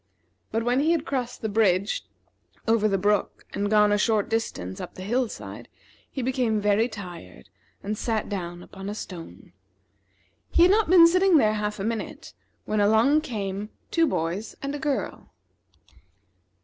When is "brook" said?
2.97-3.45